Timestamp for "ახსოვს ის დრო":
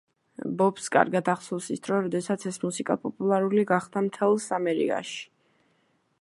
1.33-1.99